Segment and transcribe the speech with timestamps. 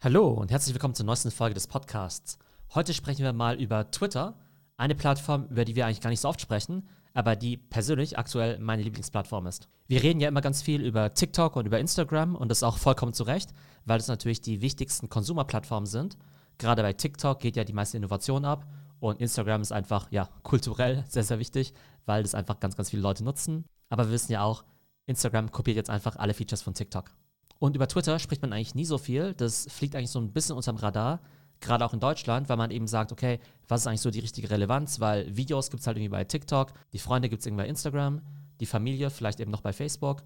[0.00, 2.38] Hallo und herzlich willkommen zur neuesten Folge des Podcasts.
[2.72, 4.38] Heute sprechen wir mal über Twitter,
[4.76, 8.60] eine Plattform, über die wir eigentlich gar nicht so oft sprechen, aber die persönlich aktuell
[8.60, 9.68] meine Lieblingsplattform ist.
[9.88, 13.12] Wir reden ja immer ganz viel über TikTok und über Instagram und das auch vollkommen
[13.12, 13.52] zu Recht,
[13.86, 16.16] weil es natürlich die wichtigsten Konsumerplattformen sind.
[16.58, 18.68] Gerade bei TikTok geht ja die meiste Innovation ab
[19.00, 21.74] und Instagram ist einfach, ja, kulturell sehr, sehr wichtig,
[22.06, 23.64] weil das einfach ganz, ganz viele Leute nutzen.
[23.88, 24.62] Aber wir wissen ja auch,
[25.06, 27.10] Instagram kopiert jetzt einfach alle Features von TikTok.
[27.58, 29.34] Und über Twitter spricht man eigentlich nie so viel.
[29.34, 31.20] Das fliegt eigentlich so ein bisschen unterm Radar,
[31.60, 34.50] gerade auch in Deutschland, weil man eben sagt, okay, was ist eigentlich so die richtige
[34.50, 35.00] Relevanz?
[35.00, 38.22] Weil Videos gibt es halt irgendwie bei TikTok, die Freunde gibt es irgendwie bei Instagram,
[38.60, 40.22] die Familie vielleicht eben noch bei Facebook.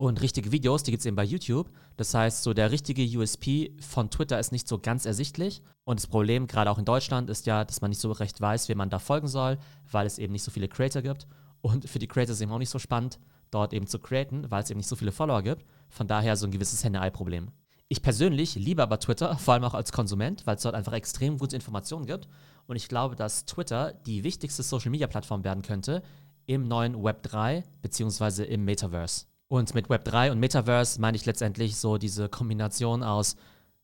[0.00, 1.70] Und richtige Videos, die gibt es eben bei YouTube.
[1.98, 5.62] Das heißt, so der richtige USP von Twitter ist nicht so ganz ersichtlich.
[5.84, 8.70] Und das Problem, gerade auch in Deutschland, ist ja, dass man nicht so recht weiß,
[8.70, 9.58] wem man da folgen soll,
[9.90, 11.26] weil es eben nicht so viele Creator gibt.
[11.60, 13.18] Und für die Creator ist es eben auch nicht so spannend,
[13.50, 15.64] dort eben zu createn, weil es eben nicht so viele Follower gibt.
[15.88, 17.50] Von daher so ein gewisses Henne-Ei-Problem.
[17.88, 21.38] Ich persönlich liebe aber Twitter, vor allem auch als Konsument, weil es dort einfach extrem
[21.38, 22.28] gute Informationen gibt.
[22.66, 26.02] Und ich glaube, dass Twitter die wichtigste Social-Media-Plattform werden könnte
[26.46, 29.26] im neuen Web 3 beziehungsweise im Metaverse.
[29.48, 33.34] Und mit Web 3 und Metaverse meine ich letztendlich so diese Kombination aus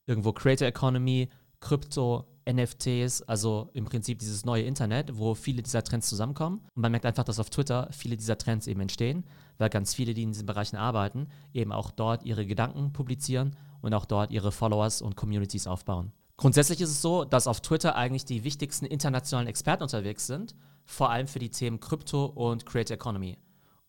[0.06, 6.08] irgendwo Creator Economy, Krypto, NFTs, also im Prinzip dieses neue Internet, wo viele dieser Trends
[6.08, 6.60] zusammenkommen.
[6.74, 9.24] Und man merkt einfach, dass auf Twitter viele dieser Trends eben entstehen,
[9.58, 13.94] weil ganz viele, die in diesen Bereichen arbeiten, eben auch dort ihre Gedanken publizieren und
[13.94, 16.12] auch dort ihre Followers und Communities aufbauen.
[16.36, 21.10] Grundsätzlich ist es so, dass auf Twitter eigentlich die wichtigsten internationalen Experten unterwegs sind, vor
[21.10, 23.38] allem für die Themen Krypto und Creator Economy.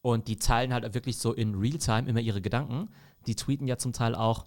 [0.02, 2.90] Und die teilen halt wirklich so in Realtime immer ihre Gedanken.
[3.28, 4.46] Die tweeten ja zum Teil auch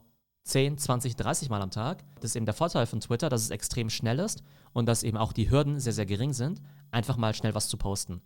[0.50, 2.02] 10, 20, 30 Mal am Tag.
[2.16, 5.16] Das ist eben der Vorteil von Twitter, dass es extrem schnell ist und dass eben
[5.16, 8.20] auch die Hürden sehr, sehr gering sind, einfach mal schnell was zu posten.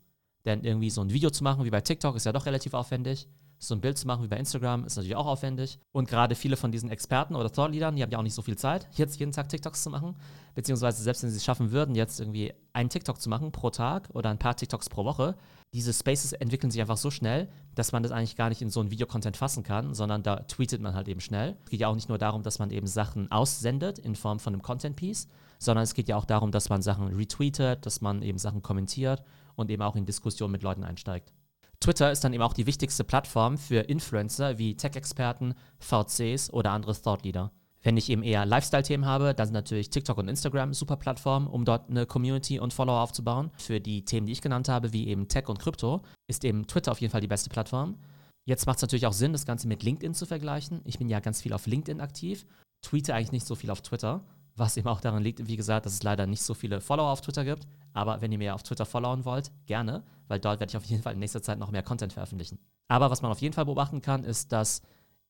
[0.47, 3.29] Denn irgendwie so ein Video zu machen wie bei TikTok ist ja doch relativ aufwendig.
[3.59, 5.79] So ein Bild zu machen wie bei Instagram ist natürlich auch aufwendig.
[5.93, 8.57] Und gerade viele von diesen Experten oder Thought-Leadern, die haben ja auch nicht so viel
[8.57, 10.17] Zeit, jetzt jeden Tag TikToks zu machen.
[10.55, 14.09] Beziehungsweise selbst wenn sie es schaffen würden, jetzt irgendwie einen TikTok zu machen pro Tag
[14.13, 15.37] oder ein paar TikToks pro Woche,
[15.73, 18.81] diese Spaces entwickeln sich einfach so schnell, dass man das eigentlich gar nicht in so
[18.81, 21.57] ein Videocontent fassen kann, sondern da tweetet man halt eben schnell.
[21.65, 24.53] Es geht ja auch nicht nur darum, dass man eben Sachen aussendet in Form von
[24.53, 25.27] einem Content-Piece,
[25.59, 29.25] sondern es geht ja auch darum, dass man Sachen retweetet, dass man eben Sachen kommentiert
[29.57, 31.33] und eben auch in Diskussionen mit Leuten einsteigt.
[31.85, 36.95] Twitter ist dann eben auch die wichtigste Plattform für Influencer wie Tech-Experten, VCs oder andere
[36.95, 37.53] Thought-Leader.
[37.83, 41.67] Wenn ich eben eher Lifestyle-Themen habe, dann sind natürlich TikTok und Instagram super Plattformen, um
[41.67, 43.51] dort eine Community und Follower aufzubauen.
[43.59, 46.91] Für die Themen, die ich genannt habe, wie eben Tech und Krypto, ist eben Twitter
[46.91, 47.99] auf jeden Fall die beste Plattform.
[48.47, 50.81] Jetzt macht es natürlich auch Sinn, das Ganze mit LinkedIn zu vergleichen.
[50.87, 52.47] Ich bin ja ganz viel auf LinkedIn aktiv,
[52.81, 54.25] tweete eigentlich nicht so viel auf Twitter,
[54.57, 57.21] was eben auch daran liegt, wie gesagt, dass es leider nicht so viele Follower auf
[57.21, 57.67] Twitter gibt.
[57.93, 61.03] Aber wenn ihr mir auf Twitter followen wollt, gerne, weil dort werde ich auf jeden
[61.03, 62.59] Fall in nächster Zeit noch mehr Content veröffentlichen.
[62.89, 64.83] Aber was man auf jeden Fall beobachten kann, ist, dass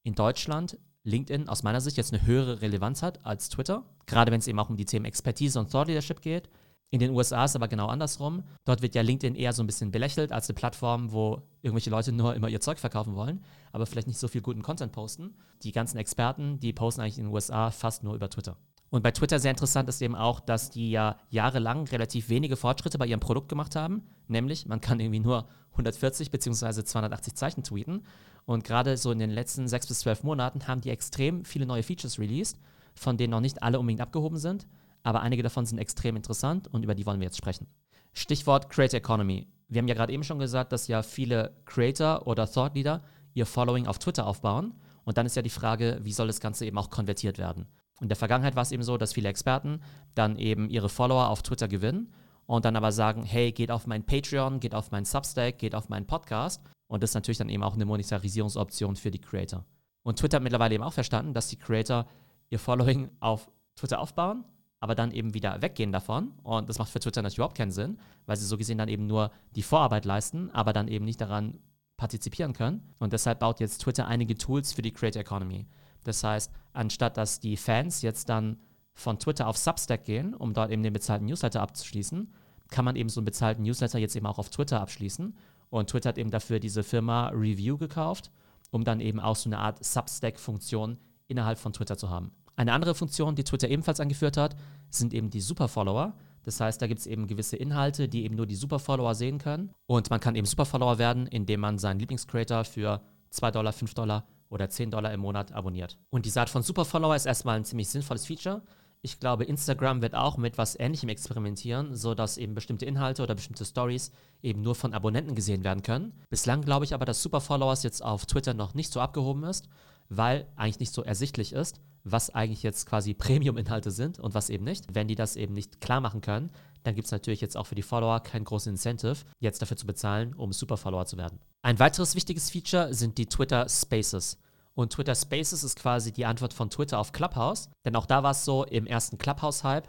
[0.03, 4.41] in Deutschland LinkedIn aus meiner Sicht jetzt eine höhere Relevanz hat als Twitter, gerade wenn
[4.41, 6.49] es eben auch um die Themen Expertise und Thought Leadership geht.
[6.91, 8.45] In den USA ist es aber genau andersrum.
[8.65, 12.13] Dort wird ja LinkedIn eher so ein bisschen belächelt als eine Plattform, wo irgendwelche Leute
[12.13, 15.34] nur immer ihr Zeug verkaufen wollen, aber vielleicht nicht so viel guten Content posten.
[15.63, 18.57] Die ganzen Experten, die posten eigentlich in den USA fast nur über Twitter.
[18.94, 22.97] Und bei Twitter sehr interessant ist eben auch, dass die ja jahrelang relativ wenige Fortschritte
[22.97, 24.05] bei ihrem Produkt gemacht haben.
[24.28, 26.84] Nämlich, man kann irgendwie nur 140 bzw.
[26.84, 28.04] 280 Zeichen tweeten.
[28.44, 31.83] Und gerade so in den letzten sechs bis zwölf Monaten haben die extrem viele neue
[31.83, 32.60] Features released,
[32.94, 34.65] von denen noch nicht alle unbedingt abgehoben sind.
[35.03, 37.66] Aber einige davon sind extrem interessant und über die wollen wir jetzt sprechen.
[38.12, 39.49] Stichwort Creator Economy.
[39.66, 43.03] Wir haben ja gerade eben schon gesagt, dass ja viele Creator oder Thought Leader
[43.33, 44.72] ihr Following auf Twitter aufbauen.
[45.03, 47.66] Und dann ist ja die Frage, wie soll das Ganze eben auch konvertiert werden?
[48.00, 49.81] In der Vergangenheit war es eben so, dass viele Experten
[50.15, 52.12] dann eben ihre Follower auf Twitter gewinnen
[52.47, 55.88] und dann aber sagen, hey, geht auf mein Patreon, geht auf mein Substack, geht auf
[55.88, 56.62] meinen Podcast.
[56.87, 59.65] Und das ist natürlich dann eben auch eine Monetarisierungsoption für die Creator.
[60.03, 62.06] Und Twitter hat mittlerweile eben auch verstanden, dass die Creator
[62.50, 64.44] ihr Following auf Twitter aufbauen,
[64.81, 66.33] aber dann eben wieder weggehen davon.
[66.43, 69.06] Und das macht für Twitter natürlich überhaupt keinen Sinn, weil sie so gesehen dann eben
[69.06, 71.59] nur die Vorarbeit leisten, aber dann eben nicht daran
[71.97, 72.94] partizipieren können.
[72.99, 75.66] Und deshalb baut jetzt Twitter einige Tools für die Creator Economy.
[76.04, 78.59] Das heißt, anstatt dass die Fans jetzt dann
[78.94, 82.33] von Twitter auf Substack gehen, um dort eben den bezahlten Newsletter abzuschließen,
[82.71, 85.36] kann man eben so einen bezahlten Newsletter jetzt eben auch auf Twitter abschließen.
[85.71, 88.30] Und Twitter hat eben dafür diese Firma Review gekauft,
[88.71, 92.33] um dann eben auch so eine Art Substack-Funktion innerhalb von Twitter zu haben.
[92.57, 94.54] Eine andere Funktion, die Twitter ebenfalls angeführt hat,
[94.89, 96.15] sind eben die Superfollower.
[96.45, 99.71] Das heißt, da gibt es eben gewisse Inhalte, die eben nur die Superfollower sehen können.
[99.86, 103.00] Und man kann eben Superfollower werden, indem man seinen Lieblingscreator für
[103.30, 104.24] 2 Dollar, 5 Dollar
[104.54, 105.98] oder 10 Dollar im Monat abonniert.
[106.10, 108.62] Und diese Art von Superfollower ist erstmal ein ziemlich sinnvolles Feature.
[109.03, 113.66] Ich glaube, Instagram wird auch mit was Ähnlichem experimentieren, sodass eben bestimmte Inhalte oder bestimmte
[113.66, 114.12] Stories
[114.42, 116.15] eben nur von Abonnenten gesehen werden können.
[116.30, 119.68] Bislang glaube ich aber, dass Superfollowers jetzt auf Twitter noch nicht so abgehoben ist,
[120.09, 124.65] weil eigentlich nicht so ersichtlich ist, was eigentlich jetzt quasi Premium-Inhalte sind und was eben
[124.65, 124.95] nicht.
[124.95, 126.51] Wenn die das eben nicht klar machen können,
[126.83, 129.86] dann gibt es natürlich jetzt auch für die Follower kein großes Incentive, jetzt dafür zu
[129.86, 131.41] bezahlen, um Super-Follower zu werden.
[131.62, 134.39] Ein weiteres wichtiges Feature sind die Twitter Spaces.
[134.74, 137.71] Und Twitter Spaces ist quasi die Antwort von Twitter auf Clubhouse.
[137.84, 139.89] Denn auch da war es so im ersten Clubhouse-Hype,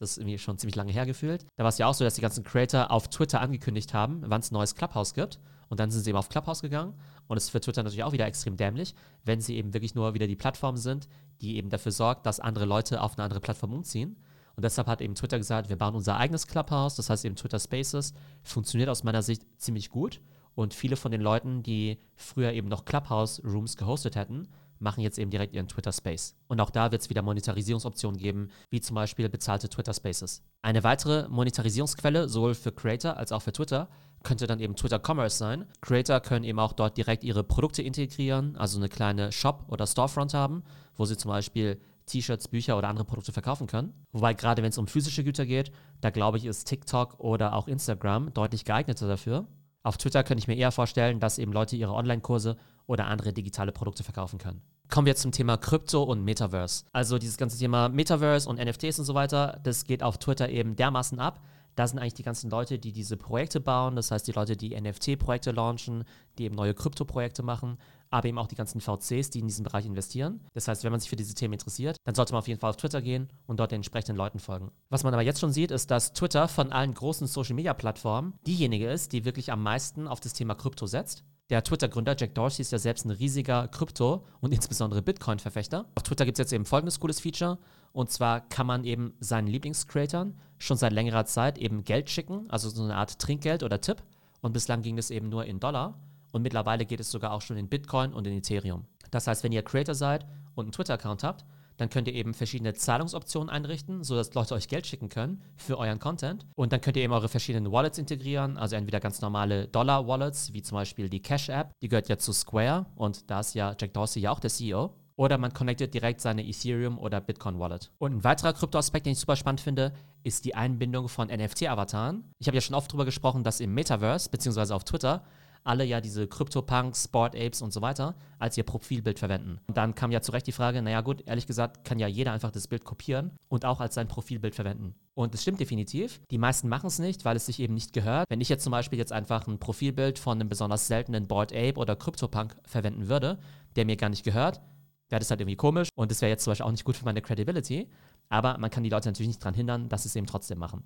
[0.00, 1.46] das ist irgendwie schon ziemlich lange hergefühlt.
[1.56, 4.40] Da war es ja auch so, dass die ganzen Creator auf Twitter angekündigt haben, wann
[4.40, 5.38] es ein neues Clubhouse gibt.
[5.74, 6.94] Und dann sind sie eben auf Clubhouse gegangen.
[7.26, 8.94] Und es ist für Twitter natürlich auch wieder extrem dämlich,
[9.24, 11.08] wenn sie eben wirklich nur wieder die Plattform sind,
[11.40, 14.14] die eben dafür sorgt, dass andere Leute auf eine andere Plattform umziehen.
[14.54, 17.58] Und deshalb hat eben Twitter gesagt, wir bauen unser eigenes Clubhouse, das heißt eben Twitter
[17.58, 20.20] Spaces, funktioniert aus meiner Sicht ziemlich gut.
[20.54, 24.46] Und viele von den Leuten, die früher eben noch Clubhouse-Rooms gehostet hätten,
[24.78, 26.36] machen jetzt eben direkt ihren Twitter Space.
[26.46, 30.44] Und auch da wird es wieder Monetarisierungsoptionen geben, wie zum Beispiel bezahlte Twitter Spaces.
[30.62, 33.88] Eine weitere Monetarisierungsquelle, sowohl für Creator als auch für Twitter,
[34.24, 35.66] könnte dann eben Twitter Commerce sein.
[35.80, 40.34] Creator können eben auch dort direkt ihre Produkte integrieren, also eine kleine Shop oder Storefront
[40.34, 40.64] haben,
[40.96, 43.92] wo sie zum Beispiel T-Shirts, Bücher oder andere Produkte verkaufen können.
[44.12, 47.68] Wobei gerade wenn es um physische Güter geht, da glaube ich, ist TikTok oder auch
[47.68, 49.46] Instagram deutlich geeigneter dafür.
[49.82, 52.56] Auf Twitter könnte ich mir eher vorstellen, dass eben Leute ihre Online-Kurse
[52.86, 54.62] oder andere digitale Produkte verkaufen können.
[54.88, 56.84] Kommen wir zum Thema Krypto und Metaverse.
[56.92, 60.76] Also dieses ganze Thema Metaverse und NFTs und so weiter, das geht auf Twitter eben
[60.76, 61.40] dermaßen ab.
[61.74, 64.78] Da sind eigentlich die ganzen Leute, die diese Projekte bauen, das heißt die Leute, die
[64.80, 66.04] NFT-Projekte launchen,
[66.38, 67.78] die eben neue Krypto-Projekte machen,
[68.10, 70.40] aber eben auch die ganzen VCs, die in diesen Bereich investieren.
[70.52, 72.70] Das heißt, wenn man sich für diese Themen interessiert, dann sollte man auf jeden Fall
[72.70, 74.70] auf Twitter gehen und dort den entsprechenden Leuten folgen.
[74.88, 79.12] Was man aber jetzt schon sieht, ist, dass Twitter von allen großen Social-Media-Plattformen diejenige ist,
[79.12, 81.24] die wirklich am meisten auf das Thema Krypto setzt.
[81.50, 85.84] Der Twitter-Gründer Jack Dorsey ist ja selbst ein riesiger Krypto- und insbesondere Bitcoin-Verfechter.
[85.94, 87.58] Auf Twitter gibt es jetzt eben folgendes cooles Feature.
[87.92, 92.70] Und zwar kann man eben seinen Lieblingscreatern schon seit längerer Zeit eben Geld schicken, also
[92.70, 94.02] so eine Art Trinkgeld oder Tipp.
[94.40, 96.00] Und bislang ging es eben nur in Dollar.
[96.32, 98.86] Und mittlerweile geht es sogar auch schon in Bitcoin und in Ethereum.
[99.10, 100.24] Das heißt, wenn ihr Creator seid
[100.54, 101.44] und einen Twitter-Account habt,
[101.76, 105.98] dann könnt ihr eben verschiedene Zahlungsoptionen einrichten, sodass Leute euch Geld schicken können für euren
[105.98, 106.46] Content.
[106.54, 110.62] Und dann könnt ihr eben eure verschiedenen Wallets integrieren, also entweder ganz normale Dollar-Wallets, wie
[110.62, 114.22] zum Beispiel die Cash-App, die gehört ja zu Square und da ist ja Jack Dorsey
[114.22, 114.94] ja auch der CEO.
[115.16, 117.92] Oder man connectet direkt seine Ethereum oder Bitcoin Wallet.
[117.98, 119.92] Und ein weiterer Kryptoaspekt, den ich super spannend finde,
[120.24, 122.24] ist die Einbindung von NFT-Avataren.
[122.38, 125.22] Ich habe ja schon oft darüber gesprochen, dass im Metaverse, beziehungsweise auf Twitter,
[125.64, 129.58] alle ja diese Crypto-Punks, Sport Apes und so weiter als ihr Profilbild verwenden.
[129.66, 132.32] Und dann kam ja zu Recht die Frage, naja gut, ehrlich gesagt kann ja jeder
[132.32, 134.94] einfach das Bild kopieren und auch als sein Profilbild verwenden.
[135.14, 136.20] Und es stimmt definitiv.
[136.30, 138.26] Die meisten machen es nicht, weil es sich eben nicht gehört.
[138.28, 141.76] Wenn ich jetzt zum Beispiel jetzt einfach ein Profilbild von einem besonders seltenen Board Ape
[141.76, 143.38] oder Crypto-Punk verwenden würde,
[143.76, 144.60] der mir gar nicht gehört,
[145.08, 147.04] wäre das halt irgendwie komisch und das wäre jetzt zum Beispiel auch nicht gut für
[147.04, 147.88] meine Credibility.
[148.28, 150.84] Aber man kann die Leute natürlich nicht daran hindern, dass sie es eben trotzdem machen.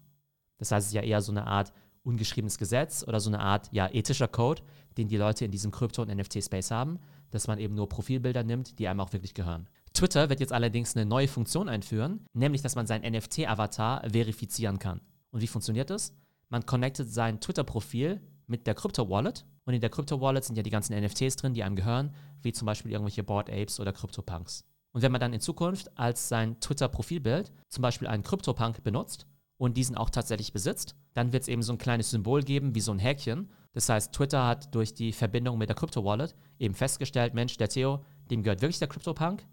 [0.59, 1.73] Das heißt, es ist ja eher so eine Art
[2.09, 4.63] ungeschriebenes Gesetz oder so eine Art ja, ethischer Code,
[4.97, 6.99] den die Leute in diesem Krypto- und NFT-Space haben,
[7.31, 9.69] dass man eben nur Profilbilder nimmt, die einem auch wirklich gehören.
[9.93, 15.01] Twitter wird jetzt allerdings eine neue Funktion einführen, nämlich dass man seinen NFT-Avatar verifizieren kann.
[15.31, 16.15] Und wie funktioniert das?
[16.49, 20.99] Man connectet sein Twitter-Profil mit der Crypto-Wallet und in der Crypto-Wallet sind ja die ganzen
[20.99, 24.65] NFTs drin, die einem gehören, wie zum Beispiel irgendwelche Board Apes oder Crypto-Punks.
[24.93, 29.27] Und wenn man dann in Zukunft als sein Twitter-Profilbild zum Beispiel einen Crypto-Punk benutzt,
[29.59, 32.81] und diesen auch tatsächlich besitzt, dann wird es eben so ein kleines Symbol geben, wie
[32.81, 33.51] so ein Häkchen.
[33.73, 38.05] Das heißt, Twitter hat durch die Verbindung mit der Crypto-Wallet eben festgestellt, Mensch, der Theo,
[38.31, 39.45] dem gehört wirklich der Crypto-Punk.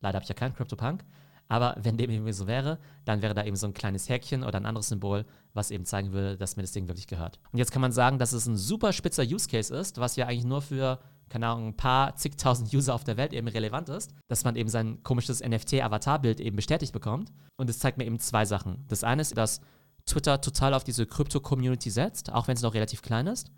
[0.00, 1.04] Leider habe ich ja keinen Crypto-Punk.
[1.48, 4.58] Aber wenn dem irgendwie so wäre, dann wäre da eben so ein kleines Häkchen oder
[4.58, 7.38] ein anderes Symbol, was eben zeigen würde, dass mir das Ding wirklich gehört.
[7.52, 10.26] Und jetzt kann man sagen, dass es ein super spitzer Use Case ist, was ja
[10.26, 10.98] eigentlich nur für
[11.32, 14.68] keine Ahnung, ein paar zigtausend User auf der Welt eben relevant ist, dass man eben
[14.68, 17.32] sein komisches NFT-Avatarbild eben bestätigt bekommt.
[17.56, 18.84] Und es zeigt mir eben zwei Sachen.
[18.88, 19.62] Das eine ist, dass
[20.04, 23.50] Twitter total auf diese Krypto-Community setzt, auch wenn es noch relativ klein ist.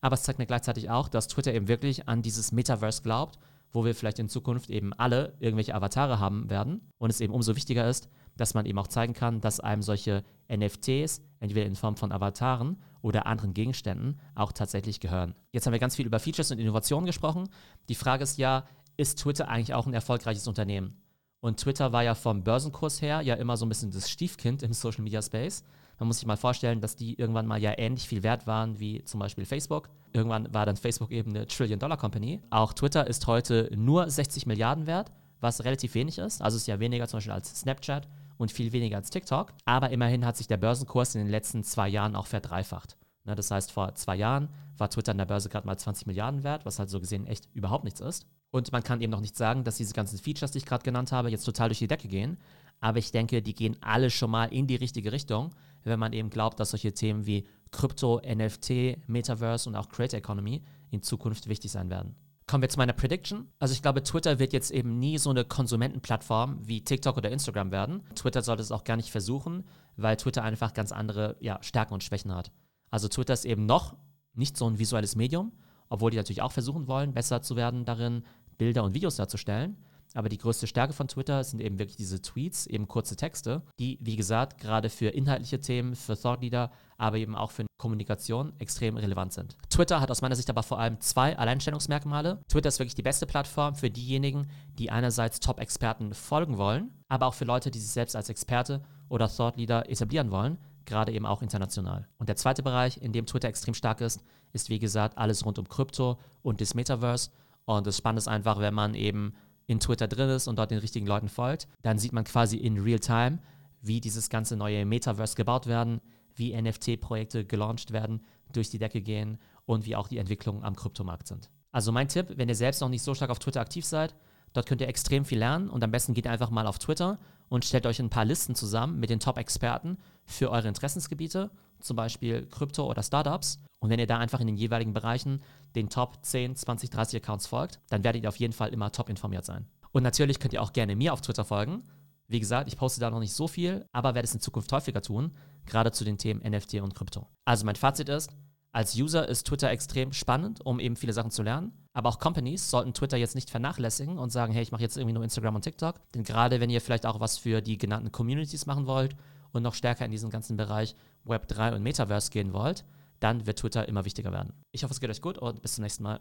[0.00, 3.38] Aber es zeigt mir gleichzeitig auch, dass Twitter eben wirklich an dieses Metaverse glaubt,
[3.70, 6.80] wo wir vielleicht in Zukunft eben alle irgendwelche Avatare haben werden.
[6.98, 10.24] Und es eben umso wichtiger ist, dass man eben auch zeigen kann, dass einem solche
[10.52, 15.34] NFTs, entweder in Form von Avataren oder anderen Gegenständen, auch tatsächlich gehören.
[15.52, 17.48] Jetzt haben wir ganz viel über Features und Innovationen gesprochen.
[17.88, 18.64] Die Frage ist ja,
[18.96, 21.00] ist Twitter eigentlich auch ein erfolgreiches Unternehmen?
[21.40, 24.72] Und Twitter war ja vom Börsenkurs her ja immer so ein bisschen das Stiefkind im
[24.72, 25.64] Social Media Space.
[25.98, 29.04] Man muss sich mal vorstellen, dass die irgendwann mal ja ähnlich viel wert waren wie
[29.04, 29.90] zum Beispiel Facebook.
[30.12, 32.40] Irgendwann war dann Facebook eben eine Trillion-Dollar-Company.
[32.50, 36.42] Auch Twitter ist heute nur 60 Milliarden wert, was relativ wenig ist.
[36.42, 38.08] Also ist ja weniger zum Beispiel als Snapchat
[38.40, 39.52] und viel weniger als TikTok.
[39.66, 42.96] Aber immerhin hat sich der Börsenkurs in den letzten zwei Jahren auch verdreifacht.
[43.24, 46.42] Ne, das heißt, vor zwei Jahren war Twitter an der Börse gerade mal 20 Milliarden
[46.42, 48.26] wert, was halt so gesehen echt überhaupt nichts ist.
[48.50, 51.12] Und man kann eben noch nicht sagen, dass diese ganzen Features, die ich gerade genannt
[51.12, 52.38] habe, jetzt total durch die Decke gehen.
[52.80, 55.50] Aber ich denke, die gehen alle schon mal in die richtige Richtung,
[55.84, 60.62] wenn man eben glaubt, dass solche Themen wie Krypto, NFT, Metaverse und auch Creator Economy
[60.90, 62.16] in Zukunft wichtig sein werden.
[62.50, 63.46] Kommen wir zu meiner Prediction.
[63.60, 67.70] Also ich glaube, Twitter wird jetzt eben nie so eine Konsumentenplattform wie TikTok oder Instagram
[67.70, 68.02] werden.
[68.16, 69.62] Twitter sollte es auch gar nicht versuchen,
[69.96, 72.50] weil Twitter einfach ganz andere ja, Stärken und Schwächen hat.
[72.90, 73.96] Also Twitter ist eben noch
[74.34, 75.52] nicht so ein visuelles Medium,
[75.90, 78.24] obwohl die natürlich auch versuchen wollen, besser zu werden darin,
[78.58, 79.76] Bilder und Videos darzustellen.
[80.14, 83.96] Aber die größte Stärke von Twitter sind eben wirklich diese Tweets, eben kurze Texte, die,
[84.00, 88.96] wie gesagt, gerade für inhaltliche Themen, für Thought Leader, aber eben auch für Kommunikation extrem
[88.96, 89.56] relevant sind.
[89.70, 92.38] Twitter hat aus meiner Sicht aber vor allem zwei Alleinstellungsmerkmale.
[92.46, 97.34] Twitter ist wirklich die beste Plattform für diejenigen, die einerseits Top-Experten folgen wollen, aber auch
[97.34, 101.40] für Leute, die sich selbst als Experte oder Thought Leader etablieren wollen, gerade eben auch
[101.40, 102.06] international.
[102.18, 104.22] Und der zweite Bereich, in dem Twitter extrem stark ist,
[104.52, 107.30] ist wie gesagt alles rund um Krypto und das Metaverse.
[107.64, 109.32] Und das Spannende ist einfach, wenn man eben
[109.66, 112.78] in Twitter drin ist und dort den richtigen Leuten folgt, dann sieht man quasi in
[112.78, 113.38] Real Time,
[113.80, 116.02] wie dieses ganze neue Metaverse gebaut werden,
[116.40, 121.28] wie NFT-Projekte gelauncht werden, durch die Decke gehen und wie auch die Entwicklungen am Kryptomarkt
[121.28, 121.48] sind.
[121.70, 124.16] Also mein Tipp, wenn ihr selbst noch nicht so stark auf Twitter aktiv seid,
[124.52, 127.64] dort könnt ihr extrem viel lernen und am besten geht einfach mal auf Twitter und
[127.64, 132.88] stellt euch ein paar Listen zusammen mit den Top-Experten für eure Interessensgebiete, zum Beispiel Krypto
[132.90, 133.60] oder Startups.
[133.78, 135.42] Und wenn ihr da einfach in den jeweiligen Bereichen
[135.74, 139.08] den Top 10, 20, 30 Accounts folgt, dann werdet ihr auf jeden Fall immer top
[139.08, 139.66] informiert sein.
[139.92, 141.82] Und natürlich könnt ihr auch gerne mir auf Twitter folgen.
[142.30, 145.02] Wie gesagt, ich poste da noch nicht so viel, aber werde es in Zukunft häufiger
[145.02, 145.32] tun,
[145.66, 147.26] gerade zu den Themen NFT und Krypto.
[147.44, 148.30] Also mein Fazit ist,
[148.70, 151.72] als User ist Twitter extrem spannend, um eben viele Sachen zu lernen.
[151.92, 155.14] Aber auch Companies sollten Twitter jetzt nicht vernachlässigen und sagen, hey, ich mache jetzt irgendwie
[155.14, 156.00] nur Instagram und TikTok.
[156.12, 159.16] Denn gerade wenn ihr vielleicht auch was für die genannten Communities machen wollt
[159.50, 160.94] und noch stärker in diesen ganzen Bereich
[161.26, 162.84] Web3 und Metaverse gehen wollt,
[163.18, 164.52] dann wird Twitter immer wichtiger werden.
[164.70, 166.20] Ich hoffe, es geht euch gut und bis zum nächsten Mal.